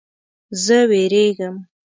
زه 0.63 0.77
ویریږم 0.89 1.55